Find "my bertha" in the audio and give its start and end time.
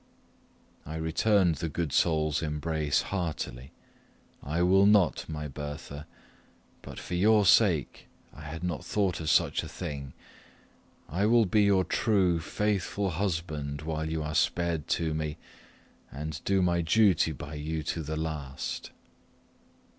5.29-6.07